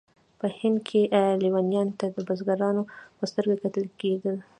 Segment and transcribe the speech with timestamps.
[0.39, 1.01] په هند کې
[1.43, 2.83] لیونیانو ته د بزرګانو
[3.17, 4.35] په سترګه کتل کېدل.